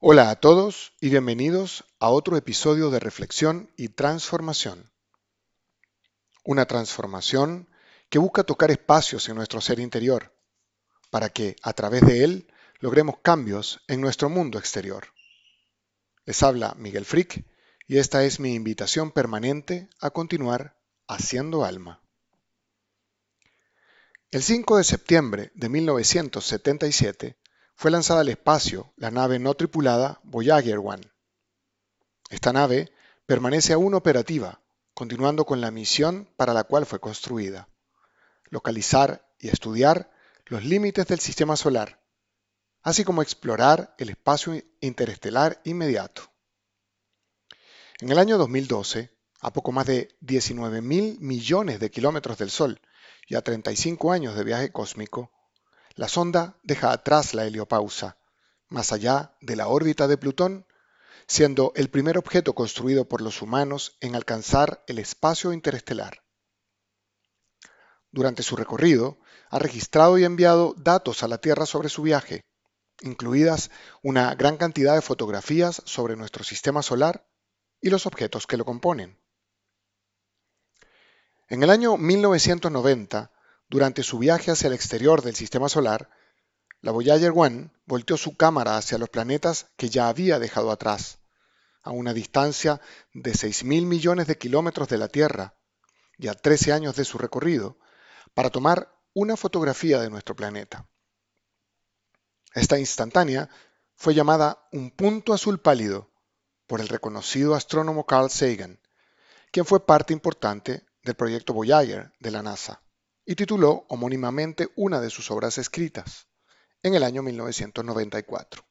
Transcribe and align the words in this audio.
Hola 0.00 0.30
a 0.30 0.36
todos 0.36 0.92
y 1.00 1.08
bienvenidos 1.08 1.84
a 1.98 2.10
otro 2.10 2.36
episodio 2.36 2.90
de 2.90 3.00
Reflexión 3.00 3.68
y 3.76 3.88
Transformación. 3.88 4.92
Una 6.44 6.66
transformación 6.66 7.68
que 8.08 8.20
busca 8.20 8.44
tocar 8.44 8.70
espacios 8.70 9.28
en 9.28 9.34
nuestro 9.34 9.60
ser 9.60 9.80
interior 9.80 10.32
para 11.10 11.30
que 11.30 11.56
a 11.64 11.72
través 11.72 12.02
de 12.02 12.22
él 12.22 12.46
logremos 12.78 13.16
cambios 13.22 13.80
en 13.88 14.00
nuestro 14.00 14.28
mundo 14.28 14.60
exterior. 14.60 15.08
Les 16.26 16.44
habla 16.44 16.76
Miguel 16.78 17.04
Frick 17.04 17.44
y 17.88 17.98
esta 17.98 18.22
es 18.22 18.38
mi 18.38 18.54
invitación 18.54 19.10
permanente 19.10 19.90
a 19.98 20.10
continuar 20.10 20.78
haciendo 21.08 21.64
alma. 21.64 22.00
El 24.30 24.44
5 24.44 24.76
de 24.76 24.84
septiembre 24.84 25.50
de 25.56 25.68
1977 25.68 27.36
fue 27.78 27.92
lanzada 27.92 28.22
al 28.22 28.28
espacio 28.28 28.92
la 28.96 29.12
nave 29.12 29.38
no 29.38 29.54
tripulada 29.54 30.18
Voyager 30.24 30.80
1. 30.80 30.98
Esta 32.28 32.52
nave 32.52 32.90
permanece 33.24 33.72
aún 33.72 33.94
operativa, 33.94 34.60
continuando 34.94 35.46
con 35.46 35.60
la 35.60 35.70
misión 35.70 36.28
para 36.36 36.52
la 36.52 36.64
cual 36.64 36.86
fue 36.86 36.98
construida, 36.98 37.68
localizar 38.50 39.30
y 39.38 39.46
estudiar 39.46 40.10
los 40.46 40.64
límites 40.64 41.06
del 41.06 41.20
sistema 41.20 41.54
solar, 41.54 42.02
así 42.82 43.04
como 43.04 43.22
explorar 43.22 43.94
el 43.98 44.10
espacio 44.10 44.60
interestelar 44.80 45.60
inmediato. 45.62 46.22
En 48.00 48.10
el 48.10 48.18
año 48.18 48.38
2012, 48.38 49.16
a 49.40 49.52
poco 49.52 49.70
más 49.70 49.86
de 49.86 50.08
19 50.18 50.82
mil 50.82 51.16
millones 51.20 51.78
de 51.78 51.92
kilómetros 51.92 52.38
del 52.38 52.50
Sol 52.50 52.80
y 53.28 53.36
a 53.36 53.42
35 53.42 54.10
años 54.10 54.34
de 54.34 54.42
viaje 54.42 54.72
cósmico, 54.72 55.30
la 55.98 56.06
sonda 56.06 56.56
deja 56.62 56.92
atrás 56.92 57.34
la 57.34 57.44
heliopausa, 57.44 58.18
más 58.68 58.92
allá 58.92 59.36
de 59.40 59.56
la 59.56 59.66
órbita 59.66 60.06
de 60.06 60.16
Plutón, 60.16 60.64
siendo 61.26 61.72
el 61.74 61.90
primer 61.90 62.16
objeto 62.16 62.54
construido 62.54 63.08
por 63.08 63.20
los 63.20 63.42
humanos 63.42 63.98
en 64.00 64.14
alcanzar 64.14 64.84
el 64.86 65.00
espacio 65.00 65.52
interestelar. 65.52 66.22
Durante 68.12 68.44
su 68.44 68.54
recorrido, 68.54 69.18
ha 69.50 69.58
registrado 69.58 70.18
y 70.18 70.24
enviado 70.24 70.72
datos 70.78 71.24
a 71.24 71.28
la 71.28 71.38
Tierra 71.38 71.66
sobre 71.66 71.88
su 71.88 72.02
viaje, 72.02 72.42
incluidas 73.00 73.72
una 74.00 74.36
gran 74.36 74.56
cantidad 74.56 74.94
de 74.94 75.02
fotografías 75.02 75.82
sobre 75.84 76.14
nuestro 76.14 76.44
sistema 76.44 76.80
solar 76.80 77.26
y 77.80 77.90
los 77.90 78.06
objetos 78.06 78.46
que 78.46 78.56
lo 78.56 78.64
componen. 78.64 79.18
En 81.48 81.64
el 81.64 81.70
año 81.70 81.96
1990, 81.96 83.32
durante 83.68 84.02
su 84.02 84.18
viaje 84.18 84.50
hacia 84.50 84.68
el 84.68 84.72
exterior 84.72 85.22
del 85.22 85.34
sistema 85.34 85.68
solar, 85.68 86.08
la 86.80 86.90
Voyager 86.90 87.32
1 87.32 87.70
volteó 87.84 88.16
su 88.16 88.36
cámara 88.36 88.76
hacia 88.76 88.98
los 88.98 89.10
planetas 89.10 89.66
que 89.76 89.90
ya 89.90 90.08
había 90.08 90.38
dejado 90.38 90.70
atrás, 90.70 91.18
a 91.82 91.90
una 91.90 92.14
distancia 92.14 92.80
de 93.12 93.32
6.000 93.32 93.84
millones 93.84 94.26
de 94.26 94.38
kilómetros 94.38 94.88
de 94.88 94.98
la 94.98 95.08
Tierra 95.08 95.54
y 96.16 96.28
a 96.28 96.34
13 96.34 96.72
años 96.72 96.96
de 96.96 97.04
su 97.04 97.18
recorrido, 97.18 97.78
para 98.34 98.50
tomar 98.50 98.94
una 99.12 99.36
fotografía 99.36 100.00
de 100.00 100.10
nuestro 100.10 100.34
planeta. 100.34 100.88
Esta 102.54 102.78
instantánea 102.78 103.50
fue 103.94 104.14
llamada 104.14 104.66
un 104.72 104.90
punto 104.90 105.34
azul 105.34 105.60
pálido 105.60 106.10
por 106.66 106.80
el 106.80 106.88
reconocido 106.88 107.54
astrónomo 107.54 108.06
Carl 108.06 108.30
Sagan, 108.30 108.80
quien 109.50 109.66
fue 109.66 109.84
parte 109.84 110.12
importante 110.12 110.86
del 111.02 111.16
proyecto 111.16 111.52
Voyager 111.52 112.12
de 112.20 112.30
la 112.30 112.42
NASA 112.42 112.82
y 113.28 113.34
tituló 113.36 113.84
homónimamente 113.90 114.70
una 114.74 115.02
de 115.02 115.10
sus 115.10 115.30
obras 115.30 115.58
escritas 115.58 116.28
en 116.82 116.94
el 116.94 117.02
año 117.02 117.22
1994. 117.22 118.64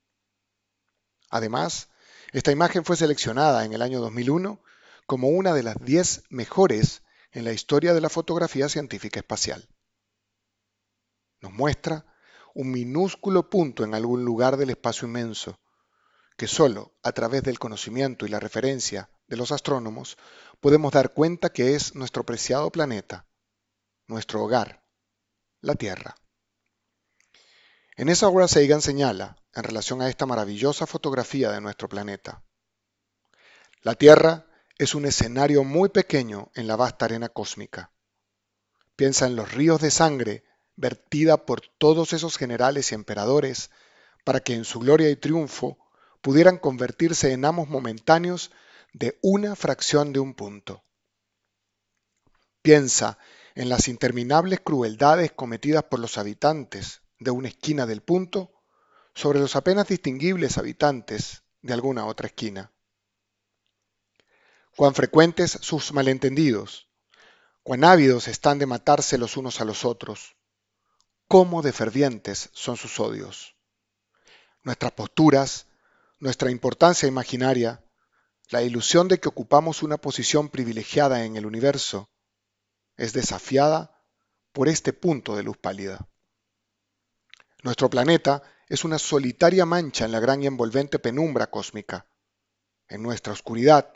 Además, 1.29 1.89
esta 2.31 2.51
imagen 2.51 2.83
fue 2.83 2.97
seleccionada 2.97 3.65
en 3.65 3.73
el 3.73 3.83
año 3.83 4.01
2001 4.01 4.59
como 5.05 5.27
una 5.27 5.53
de 5.53 5.61
las 5.61 5.75
10 5.79 6.23
mejores 6.29 7.03
en 7.33 7.45
la 7.45 7.53
historia 7.53 7.93
de 7.93 8.01
la 8.01 8.09
fotografía 8.09 8.67
científica 8.67 9.19
espacial. 9.19 9.69
Nos 11.39 11.53
muestra 11.53 12.07
un 12.55 12.71
minúsculo 12.71 13.51
punto 13.51 13.83
en 13.83 13.93
algún 13.93 14.25
lugar 14.25 14.57
del 14.57 14.71
espacio 14.71 15.07
inmenso, 15.07 15.59
que 16.35 16.47
solo 16.47 16.95
a 17.03 17.11
través 17.11 17.43
del 17.43 17.59
conocimiento 17.59 18.25
y 18.25 18.29
la 18.29 18.39
referencia 18.39 19.11
de 19.27 19.37
los 19.37 19.51
astrónomos 19.51 20.17
podemos 20.59 20.93
dar 20.93 21.13
cuenta 21.13 21.51
que 21.51 21.75
es 21.75 21.93
nuestro 21.93 22.25
preciado 22.25 22.71
planeta, 22.71 23.27
nuestro 24.07 24.43
hogar, 24.43 24.83
la 25.61 25.75
Tierra. 25.75 26.15
En 27.95 28.09
esa 28.09 28.27
obra 28.27 28.47
Sagan 28.47 28.81
señala, 28.81 29.37
en 29.53 29.63
relación 29.63 30.01
a 30.01 30.09
esta 30.09 30.25
maravillosa 30.25 30.87
fotografía 30.87 31.51
de 31.51 31.61
nuestro 31.61 31.89
planeta, 31.89 32.43
la 33.81 33.95
Tierra 33.95 34.45
es 34.77 34.95
un 34.95 35.05
escenario 35.05 35.63
muy 35.63 35.89
pequeño 35.89 36.51
en 36.55 36.67
la 36.67 36.75
vasta 36.75 37.05
arena 37.05 37.29
cósmica. 37.29 37.91
Piensa 38.95 39.25
en 39.25 39.35
los 39.35 39.51
ríos 39.51 39.81
de 39.81 39.91
sangre 39.91 40.43
vertida 40.75 41.45
por 41.45 41.61
todos 41.61 42.13
esos 42.13 42.37
generales 42.37 42.91
y 42.91 42.95
emperadores 42.95 43.71
para 44.23 44.39
que 44.39 44.53
en 44.53 44.65
su 44.65 44.79
gloria 44.79 45.09
y 45.09 45.15
triunfo 45.15 45.77
pudieran 46.21 46.57
convertirse 46.57 47.31
en 47.31 47.45
amos 47.45 47.67
momentáneos 47.67 48.51
de 48.93 49.17
una 49.21 49.55
fracción 49.55 50.13
de 50.13 50.19
un 50.19 50.33
punto. 50.33 50.83
Piensa 52.61 53.17
en 53.57 53.69
las 53.69 53.87
interminables 53.87 54.59
crueldades 54.59 55.31
cometidas 55.31 55.83
por 55.85 55.99
los 55.99 56.19
habitantes 56.19 57.01
de 57.17 57.31
una 57.31 57.47
esquina 57.47 57.87
del 57.87 58.03
punto 58.03 58.53
sobre 59.15 59.39
los 59.39 59.55
apenas 59.55 59.87
distinguibles 59.87 60.59
habitantes 60.59 61.41
de 61.63 61.73
alguna 61.73 62.05
otra 62.05 62.27
esquina. 62.27 62.71
Cuán 64.75 64.93
frecuentes 64.93 65.57
sus 65.59 65.91
malentendidos, 65.91 66.87
cuán 67.63 67.83
ávidos 67.83 68.27
están 68.27 68.59
de 68.59 68.67
matarse 68.67 69.17
los 69.17 69.37
unos 69.37 69.59
a 69.59 69.65
los 69.65 69.85
otros, 69.85 70.35
cómo 71.27 71.63
de 71.63 71.73
fervientes 71.73 72.51
son 72.53 72.77
sus 72.77 72.99
odios. 72.99 73.55
Nuestras 74.61 74.91
posturas, 74.91 75.65
nuestra 76.19 76.51
importancia 76.51 77.07
imaginaria, 77.07 77.83
la 78.49 78.61
ilusión 78.61 79.07
de 79.07 79.19
que 79.19 79.29
ocupamos 79.29 79.81
una 79.81 79.97
posición 79.97 80.49
privilegiada 80.49 81.25
en 81.25 81.37
el 81.37 81.47
universo, 81.47 82.11
es 82.97 83.13
desafiada 83.13 84.03
por 84.51 84.67
este 84.67 84.91
punto 84.91 85.35
de 85.35 85.43
luz 85.43 85.57
pálida. 85.57 86.09
Nuestro 87.63 87.89
planeta 87.89 88.43
es 88.67 88.83
una 88.83 88.99
solitaria 88.99 89.65
mancha 89.65 90.05
en 90.05 90.11
la 90.11 90.19
gran 90.19 90.43
y 90.43 90.47
envolvente 90.47 90.99
penumbra 90.99 91.47
cósmica. 91.47 92.07
En 92.87 93.01
nuestra 93.01 93.33
oscuridad, 93.33 93.93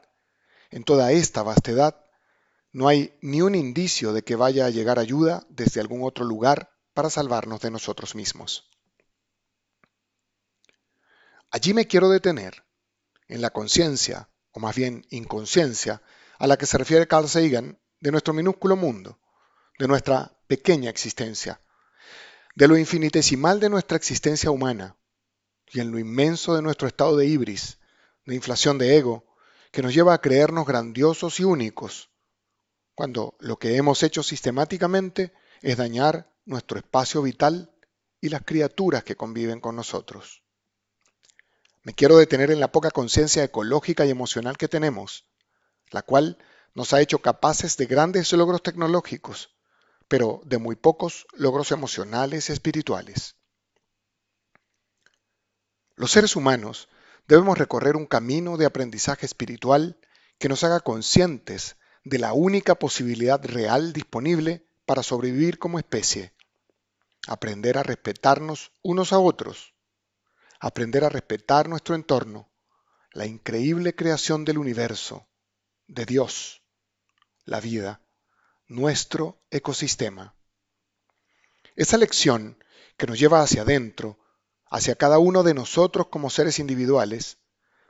en 0.69 0.83
toda 0.83 1.11
esta 1.11 1.43
vastedad, 1.43 2.05
no 2.71 2.87
hay 2.87 3.17
ni 3.21 3.41
un 3.41 3.55
indicio 3.55 4.13
de 4.13 4.23
que 4.23 4.35
vaya 4.35 4.65
a 4.65 4.69
llegar 4.69 4.99
ayuda 4.99 5.45
desde 5.49 5.81
algún 5.81 6.03
otro 6.03 6.23
lugar 6.23 6.71
para 6.93 7.09
salvarnos 7.09 7.59
de 7.61 7.71
nosotros 7.71 8.15
mismos. 8.15 8.69
Allí 11.49 11.73
me 11.73 11.87
quiero 11.87 12.09
detener, 12.09 12.63
en 13.27 13.41
la 13.41 13.49
conciencia, 13.49 14.29
o 14.51 14.59
más 14.59 14.75
bien 14.75 15.05
inconsciencia, 15.09 16.01
a 16.39 16.47
la 16.47 16.57
que 16.57 16.65
se 16.65 16.77
refiere 16.77 17.07
Carl 17.07 17.27
Sagan 17.27 17.80
de 18.01 18.11
nuestro 18.11 18.33
minúsculo 18.33 18.75
mundo, 18.75 19.19
de 19.79 19.87
nuestra 19.87 20.37
pequeña 20.47 20.89
existencia, 20.89 21.61
de 22.55 22.67
lo 22.67 22.77
infinitesimal 22.77 23.59
de 23.59 23.69
nuestra 23.69 23.95
existencia 23.95 24.51
humana 24.51 24.97
y 25.71 25.79
en 25.79 25.91
lo 25.91 25.99
inmenso 25.99 26.55
de 26.55 26.61
nuestro 26.61 26.87
estado 26.87 27.15
de 27.15 27.27
ibris, 27.27 27.77
de 28.25 28.35
inflación 28.35 28.77
de 28.77 28.97
ego, 28.97 29.25
que 29.71 29.81
nos 29.81 29.93
lleva 29.93 30.13
a 30.13 30.21
creernos 30.21 30.65
grandiosos 30.67 31.39
y 31.39 31.45
únicos, 31.45 32.09
cuando 32.93 33.35
lo 33.39 33.57
que 33.57 33.77
hemos 33.77 34.03
hecho 34.03 34.21
sistemáticamente 34.21 35.31
es 35.61 35.77
dañar 35.77 36.33
nuestro 36.45 36.77
espacio 36.77 37.21
vital 37.21 37.73
y 38.19 38.29
las 38.29 38.43
criaturas 38.43 39.03
que 39.03 39.15
conviven 39.15 39.61
con 39.61 39.75
nosotros. 39.75 40.43
Me 41.83 41.93
quiero 41.93 42.17
detener 42.17 42.51
en 42.51 42.59
la 42.59 42.71
poca 42.71 42.91
conciencia 42.91 43.43
ecológica 43.43 44.05
y 44.05 44.09
emocional 44.09 44.57
que 44.57 44.67
tenemos, 44.67 45.25
la 45.89 46.01
cual 46.01 46.37
nos 46.73 46.93
ha 46.93 47.01
hecho 47.01 47.19
capaces 47.19 47.77
de 47.77 47.85
grandes 47.85 48.31
logros 48.33 48.63
tecnológicos, 48.63 49.49
pero 50.07 50.41
de 50.45 50.57
muy 50.57 50.75
pocos 50.75 51.25
logros 51.33 51.71
emocionales 51.71 52.49
y 52.49 52.53
espirituales. 52.53 53.35
Los 55.95 56.11
seres 56.11 56.35
humanos 56.35 56.89
debemos 57.27 57.57
recorrer 57.57 57.95
un 57.95 58.05
camino 58.05 58.57
de 58.57 58.65
aprendizaje 58.65 59.25
espiritual 59.25 59.99
que 60.39 60.49
nos 60.49 60.63
haga 60.63 60.79
conscientes 60.79 61.75
de 62.03 62.17
la 62.19 62.33
única 62.33 62.75
posibilidad 62.75 63.43
real 63.43 63.93
disponible 63.93 64.65
para 64.85 65.03
sobrevivir 65.03 65.59
como 65.59 65.77
especie. 65.77 66.33
Aprender 67.27 67.77
a 67.77 67.83
respetarnos 67.83 68.71
unos 68.81 69.13
a 69.13 69.19
otros. 69.19 69.75
Aprender 70.59 71.03
a 71.03 71.09
respetar 71.09 71.69
nuestro 71.69 71.95
entorno, 71.95 72.51
la 73.11 73.25
increíble 73.25 73.95
creación 73.95 74.45
del 74.45 74.57
universo, 74.57 75.27
de 75.87 76.05
Dios 76.05 76.60
la 77.51 77.59
vida, 77.59 78.01
nuestro 78.67 79.43
ecosistema. 79.51 80.37
Esa 81.75 81.97
lección 81.97 82.63
que 82.95 83.07
nos 83.07 83.19
lleva 83.19 83.41
hacia 83.41 83.63
adentro, 83.63 84.17
hacia 84.67 84.95
cada 84.95 85.19
uno 85.19 85.43
de 85.43 85.53
nosotros 85.53 86.07
como 86.07 86.29
seres 86.29 86.59
individuales 86.59 87.39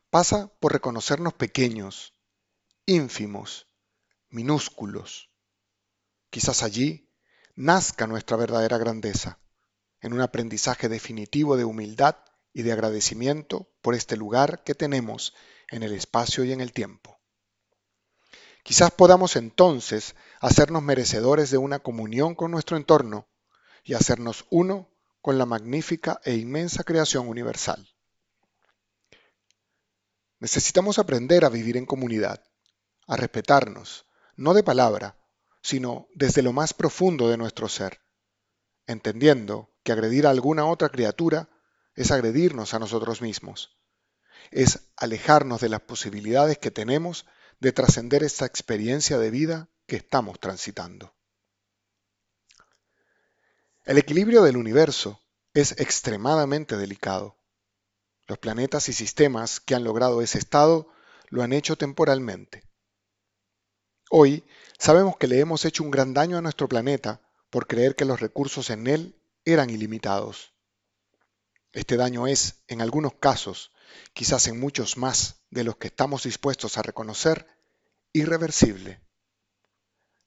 pasa 0.10 0.52
por 0.60 0.74
reconocernos 0.74 1.36
pequeños, 1.36 2.16
ínfimos, 2.88 3.68
minúsculos. 4.30 5.30
Quizás 6.32 6.64
allí 6.64 7.12
nazca 7.56 8.08
nuestra 8.08 8.38
verdadera 8.38 8.80
grandeza, 8.80 9.38
en 10.00 10.14
un 10.14 10.22
aprendizaje 10.22 10.90
definitivo 10.90 11.56
de 11.56 11.66
humildad 11.66 12.16
y 12.52 12.64
de 12.64 12.72
agradecimiento 12.72 13.72
por 13.84 13.94
este 13.94 14.18
lugar 14.18 14.64
que 14.64 14.74
tenemos 14.74 15.36
en 15.70 15.84
el 15.84 15.94
espacio 15.94 16.44
y 16.46 16.52
en 16.52 16.62
el 16.62 16.74
tiempo. 16.74 17.21
Quizás 18.64 18.92
podamos 18.92 19.36
entonces 19.36 20.16
hacernos 20.40 20.84
merecedores 20.84 21.50
de 21.52 21.58
una 21.58 21.80
comunión 21.80 22.36
con 22.36 22.52
nuestro 22.52 22.78
entorno 22.78 23.28
y 23.84 23.94
hacernos 23.94 24.46
uno 24.50 24.90
con 25.22 25.38
la 25.38 25.46
magnífica 25.46 26.20
e 26.24 26.36
inmensa 26.36 26.84
creación 26.84 27.28
universal. 27.28 27.88
Necesitamos 30.40 30.98
aprender 31.00 31.46
a 31.46 31.50
vivir 31.50 31.78
en 31.78 31.86
comunidad, 31.86 32.44
a 33.08 33.16
respetarnos, 33.16 34.06
no 34.36 34.54
de 34.54 34.64
palabra, 34.64 35.18
sino 35.62 36.08
desde 36.16 36.42
lo 36.42 36.54
más 36.54 36.74
profundo 36.74 37.30
de 37.30 37.38
nuestro 37.38 37.70
ser, 37.70 38.02
entendiendo 38.88 39.70
que 39.84 39.92
agredir 39.92 40.26
a 40.26 40.32
alguna 40.32 40.66
otra 40.66 40.90
criatura 40.90 41.50
es 41.96 42.12
agredirnos 42.12 42.74
a 42.74 42.80
nosotros 42.80 43.22
mismos, 43.22 43.78
es 44.50 44.92
alejarnos 44.96 45.62
de 45.62 45.70
las 45.70 45.82
posibilidades 45.82 46.58
que 46.58 46.72
tenemos 46.72 47.26
de 47.62 47.72
trascender 47.72 48.24
esta 48.24 48.46
experiencia 48.46 49.20
de 49.20 49.30
vida 49.30 49.70
que 49.86 49.96
estamos 49.96 50.40
transitando. 50.40 51.14
El 53.86 54.00
equilibrio 54.00 54.42
del 54.42 54.58
universo 54.58 55.22
es 55.54 55.74
extremadamente 55.80 56.76
delicado. 56.76 57.38
Los 58.28 58.40
planetas 58.40 58.90
y 58.90 58.94
sistemas 58.94 59.60
que 59.60 59.76
han 59.76 59.84
logrado 59.84 60.22
ese 60.22 60.40
estado 60.40 60.92
lo 61.30 61.44
han 61.44 61.54
hecho 61.54 61.78
temporalmente. 61.78 62.64
Hoy 64.10 64.44
sabemos 64.80 65.18
que 65.18 65.28
le 65.28 65.40
hemos 65.40 65.64
hecho 65.64 65.84
un 65.84 65.92
gran 65.92 66.14
daño 66.14 66.38
a 66.38 66.42
nuestro 66.42 66.68
planeta 66.68 67.22
por 67.52 67.68
creer 67.68 67.96
que 67.96 68.06
los 68.06 68.20
recursos 68.20 68.72
en 68.72 68.88
él 68.88 69.16
eran 69.46 69.70
ilimitados. 69.70 70.54
Este 71.74 71.96
daño 71.96 72.26
es, 72.26 72.64
en 72.68 72.82
algunos 72.82 73.14
casos, 73.14 73.71
quizás 74.14 74.48
en 74.48 74.60
muchos 74.60 74.98
más 74.98 75.42
de 75.50 75.64
los 75.64 75.78
que 75.78 75.88
estamos 75.88 76.24
dispuestos 76.24 76.78
a 76.78 76.82
reconocer, 76.82 77.48
irreversible. 78.14 79.02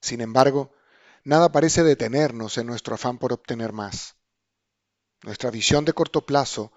Sin 0.00 0.20
embargo, 0.20 0.72
nada 1.24 1.50
parece 1.52 1.82
detenernos 1.82 2.58
en 2.58 2.66
nuestro 2.66 2.94
afán 2.94 3.18
por 3.18 3.32
obtener 3.32 3.72
más. 3.72 4.16
Nuestra 5.22 5.50
visión 5.50 5.84
de 5.84 5.94
corto 5.94 6.26
plazo 6.26 6.72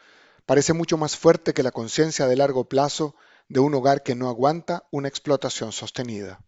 parece 0.46 0.74
mucho 0.74 0.98
más 0.98 1.18
fuerte 1.18 1.54
que 1.54 1.64
la 1.64 1.72
conciencia 1.72 2.28
de 2.28 2.38
largo 2.38 2.70
plazo 2.70 3.16
de 3.50 3.60
un 3.60 3.74
hogar 3.76 4.04
que 4.04 4.16
no 4.16 4.30
aguanta 4.30 4.88
una 4.92 5.10
explotación 5.10 5.72
sostenida. 5.72 6.40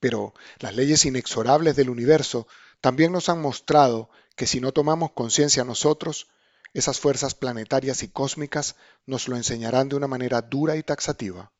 Pero 0.00 0.34
las 0.58 0.74
leyes 0.74 1.04
inexorables 1.06 1.76
del 1.76 1.90
universo 1.90 2.46
también 2.80 3.12
nos 3.12 3.28
han 3.28 3.40
mostrado 3.40 4.10
que 4.36 4.46
si 4.46 4.60
no 4.60 4.72
tomamos 4.72 5.12
conciencia 5.12 5.64
nosotros, 5.64 6.28
esas 6.74 7.00
fuerzas 7.00 7.34
planetarias 7.34 8.02
y 8.02 8.08
cósmicas 8.08 8.76
nos 9.06 9.28
lo 9.28 9.36
enseñarán 9.36 9.88
de 9.88 9.96
una 9.96 10.06
manera 10.06 10.42
dura 10.42 10.76
y 10.76 10.82
taxativa. 10.82 11.52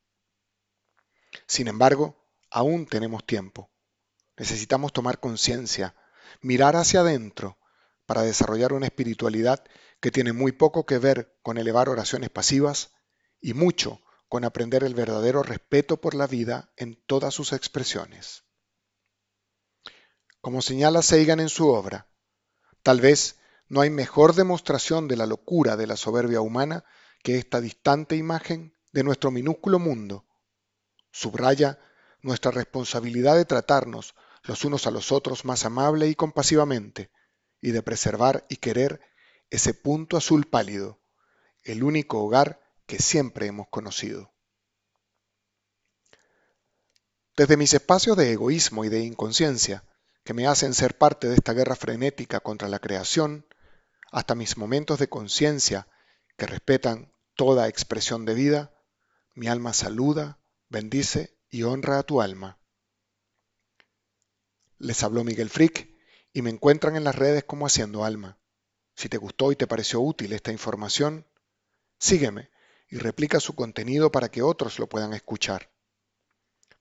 Sin 1.47 1.67
embargo, 1.67 2.27
aún 2.49 2.85
tenemos 2.85 3.25
tiempo. 3.25 3.71
Necesitamos 4.37 4.93
tomar 4.93 5.19
conciencia, 5.19 5.95
mirar 6.41 6.75
hacia 6.75 7.01
adentro 7.01 7.57
para 8.05 8.21
desarrollar 8.21 8.73
una 8.73 8.87
espiritualidad 8.87 9.63
que 9.99 10.11
tiene 10.11 10.33
muy 10.33 10.51
poco 10.51 10.85
que 10.85 10.97
ver 10.97 11.37
con 11.41 11.57
elevar 11.57 11.89
oraciones 11.89 12.29
pasivas 12.29 12.93
y 13.41 13.53
mucho 13.53 14.01
con 14.27 14.45
aprender 14.45 14.83
el 14.83 14.93
verdadero 14.93 15.43
respeto 15.43 15.99
por 15.99 16.13
la 16.13 16.27
vida 16.27 16.71
en 16.77 16.95
todas 17.05 17.33
sus 17.33 17.51
expresiones. 17.51 18.43
Como 20.41 20.61
señala 20.61 21.01
Seigan 21.01 21.39
en 21.39 21.49
su 21.49 21.67
obra, 21.67 22.07
tal 22.83 23.01
vez 23.01 23.38
no 23.69 23.81
hay 23.81 23.91
mejor 23.91 24.33
demostración 24.33 25.07
de 25.07 25.15
la 25.15 25.27
locura 25.27 25.77
de 25.77 25.87
la 25.87 25.95
soberbia 25.95 26.41
humana 26.41 26.83
que 27.23 27.37
esta 27.37 27.61
distante 27.61 28.15
imagen 28.15 28.75
de 28.91 29.03
nuestro 29.03 29.29
minúsculo 29.29 29.77
mundo. 29.77 30.25
Subraya 31.11 31.79
nuestra 32.21 32.51
responsabilidad 32.51 33.35
de 33.35 33.45
tratarnos 33.45 34.15
los 34.43 34.65
unos 34.65 34.87
a 34.87 34.91
los 34.91 35.11
otros 35.11 35.45
más 35.45 35.65
amable 35.65 36.07
y 36.07 36.15
compasivamente, 36.15 37.11
y 37.61 37.71
de 37.71 37.83
preservar 37.83 38.45
y 38.49 38.57
querer 38.57 39.01
ese 39.51 39.73
punto 39.73 40.17
azul 40.17 40.45
pálido, 40.45 40.99
el 41.63 41.83
único 41.83 42.23
hogar 42.23 42.61
que 42.87 42.99
siempre 42.99 43.45
hemos 43.45 43.67
conocido. 43.67 44.33
Desde 47.35 47.57
mis 47.57 47.73
espacios 47.73 48.17
de 48.17 48.31
egoísmo 48.31 48.83
y 48.83 48.89
de 48.89 49.01
inconsciencia, 49.01 49.83
que 50.23 50.33
me 50.33 50.47
hacen 50.47 50.73
ser 50.73 50.97
parte 50.97 51.27
de 51.29 51.35
esta 51.35 51.53
guerra 51.53 51.75
frenética 51.75 52.39
contra 52.39 52.67
la 52.67 52.79
creación, 52.79 53.45
hasta 54.11 54.35
mis 54.35 54.57
momentos 54.57 54.99
de 54.99 55.09
conciencia 55.09 55.87
que 56.37 56.47
respetan 56.47 57.13
toda 57.35 57.67
expresión 57.67 58.25
de 58.25 58.33
vida, 58.33 58.73
mi 59.35 59.47
alma 59.47 59.73
saluda, 59.73 60.39
bendice 60.69 61.37
y 61.49 61.63
honra 61.63 61.99
a 61.99 62.03
tu 62.03 62.21
alma. 62.21 62.59
Les 64.77 65.03
habló 65.03 65.23
Miguel 65.23 65.49
Frick 65.49 65.89
y 66.33 66.41
me 66.41 66.49
encuentran 66.49 66.95
en 66.95 67.03
las 67.03 67.15
redes 67.15 67.43
como 67.43 67.65
Haciendo 67.65 68.05
Alma. 68.05 68.37
Si 68.95 69.09
te 69.09 69.17
gustó 69.17 69.51
y 69.51 69.55
te 69.55 69.67
pareció 69.67 70.01
útil 70.01 70.33
esta 70.33 70.51
información, 70.51 71.27
sígueme 71.97 72.49
y 72.89 72.97
replica 72.97 73.39
su 73.39 73.55
contenido 73.55 74.11
para 74.11 74.29
que 74.29 74.41
otros 74.41 74.79
lo 74.79 74.87
puedan 74.87 75.13
escuchar. 75.13 75.71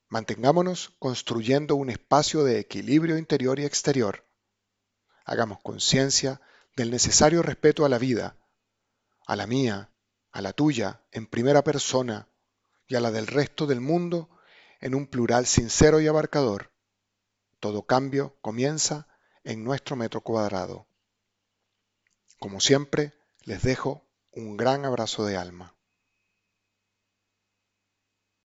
Mantengámonos 0.09 0.95
construyendo 0.99 1.77
un 1.77 1.91
espacio 1.91 2.43
de 2.45 2.59
equilibrio 2.59 3.19
interior 3.19 3.59
y 3.61 3.65
exterior. 3.65 4.27
Hagamos 5.25 5.61
conciencia 5.61 6.41
del 6.79 6.93
necesario 6.93 7.43
respeto 7.43 7.85
a 7.85 7.89
la 7.89 7.99
vida, 7.99 8.37
a 9.27 9.35
la 9.35 9.49
mía, 9.49 9.91
a 10.31 10.41
la 10.41 10.53
tuya, 10.53 11.03
en 11.11 11.27
primera 11.27 11.65
persona, 11.65 12.29
y 12.87 12.95
a 12.95 13.01
la 13.01 13.11
del 13.11 13.27
resto 13.27 13.67
del 13.67 13.81
mundo, 13.81 14.31
en 14.81 14.95
un 14.95 15.09
plural 15.09 15.45
sincero 15.47 16.01
y 16.01 16.07
abarcador. 16.07 16.71
Todo 17.59 17.85
cambio 17.85 18.39
comienza 18.43 19.09
en 19.43 19.65
nuestro 19.65 19.97
metro 19.97 20.21
cuadrado. 20.21 20.87
Como 22.39 22.61
siempre, 22.61 23.13
les 23.43 23.65
dejo 23.65 24.09
un 24.31 24.57
gran 24.57 24.85
abrazo 24.85 25.27
de 25.27 25.37
alma. 25.37 25.75